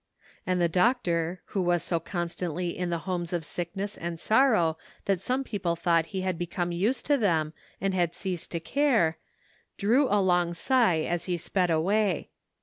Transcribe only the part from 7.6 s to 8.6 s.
and had ceased to